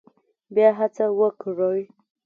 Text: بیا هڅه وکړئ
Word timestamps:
بیا 0.53 0.69
هڅه 0.79 1.05
وکړئ 1.19 1.81